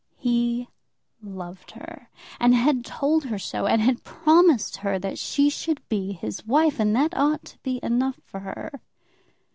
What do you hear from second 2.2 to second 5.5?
and had told her so, and had promised her that she